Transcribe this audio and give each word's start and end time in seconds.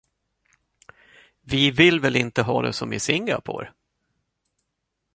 Vi 1.41 1.71
vill 1.71 1.99
väl 1.99 2.15
inte 2.15 2.41
ha 2.41 2.61
det 2.61 2.73
som 2.73 2.93
i 2.93 2.99
Singapore? 2.99 3.73